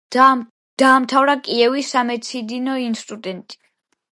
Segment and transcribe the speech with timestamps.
[0.83, 3.37] დაამთავრა კიევის სამედიცინო ინსტიტუტი.